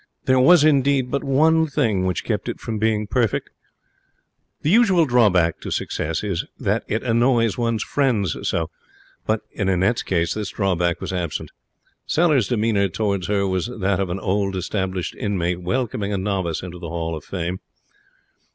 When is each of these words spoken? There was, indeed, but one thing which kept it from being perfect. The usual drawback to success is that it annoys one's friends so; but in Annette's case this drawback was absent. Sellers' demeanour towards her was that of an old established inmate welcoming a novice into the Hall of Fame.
There 0.25 0.39
was, 0.39 0.63
indeed, 0.63 1.11
but 1.11 1.23
one 1.23 1.67
thing 1.67 2.07
which 2.07 2.23
kept 2.23 2.49
it 2.49 2.59
from 2.59 2.79
being 2.79 3.05
perfect. 3.05 3.51
The 4.63 4.71
usual 4.71 5.05
drawback 5.05 5.59
to 5.61 5.69
success 5.69 6.23
is 6.23 6.43
that 6.59 6.83
it 6.87 7.03
annoys 7.03 7.55
one's 7.55 7.83
friends 7.83 8.35
so; 8.49 8.71
but 9.27 9.41
in 9.51 9.69
Annette's 9.69 10.01
case 10.01 10.33
this 10.33 10.49
drawback 10.49 11.01
was 11.01 11.13
absent. 11.13 11.51
Sellers' 12.07 12.47
demeanour 12.47 12.89
towards 12.89 13.27
her 13.27 13.45
was 13.45 13.69
that 13.79 13.99
of 13.99 14.09
an 14.09 14.19
old 14.19 14.55
established 14.55 15.13
inmate 15.19 15.61
welcoming 15.61 16.11
a 16.11 16.17
novice 16.17 16.63
into 16.63 16.79
the 16.79 16.89
Hall 16.89 17.15
of 17.15 17.23
Fame. 17.23 17.59